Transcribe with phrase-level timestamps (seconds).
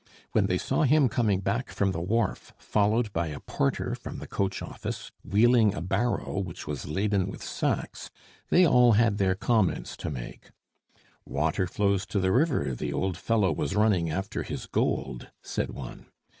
[0.31, 4.25] When they saw him coming back from the wharf, followed by a porter from the
[4.25, 8.09] coach office wheeling a barrow which was laden with sacks,
[8.49, 10.49] they all had their comments to make:
[11.23, 16.07] "Water flows to the river; the old fellow was running after his gold," said one.